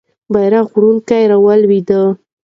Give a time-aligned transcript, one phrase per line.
[0.33, 2.01] بیرغ وړونکی رالوېده.